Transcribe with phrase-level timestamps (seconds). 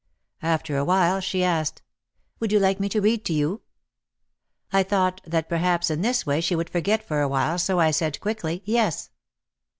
[0.41, 1.83] After a while she asked,
[2.39, 3.61] "Would you like me to read to you?"
[4.73, 7.91] I thought that perhaps in this way she would forget for a while, so I
[7.91, 9.11] said quickly, "Yes."